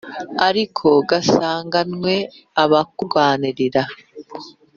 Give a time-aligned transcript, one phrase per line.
[0.47, 2.13] Ariko gasanganwe
[2.63, 3.81] abakurwanira